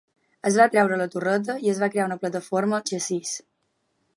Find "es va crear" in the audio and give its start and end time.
1.73-2.07